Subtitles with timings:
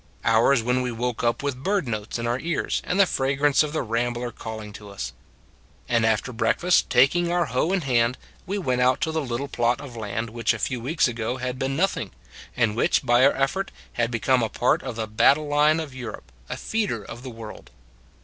[0.25, 3.71] Hours when we woke up with bird notes in our ears and the fragrance of
[3.71, 5.13] the ram bler calling to us.
[5.87, 8.17] And after breakfast, taking our hoe in hand,
[8.47, 11.59] we went out to the little plot of land which a few weeks ago had
[11.59, 12.09] been nothing,
[12.57, 16.07] and which by our effort had become a part of the battle line of Eu
[16.09, 17.69] rope, a feeder of the world.